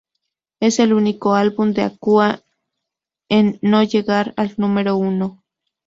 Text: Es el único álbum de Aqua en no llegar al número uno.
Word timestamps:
Es 0.59 0.79
el 0.79 0.93
único 0.93 1.35
álbum 1.35 1.73
de 1.73 1.83
Aqua 1.83 2.41
en 3.29 3.59
no 3.61 3.83
llegar 3.83 4.33
al 4.35 4.51
número 4.57 4.97
uno. 4.97 5.43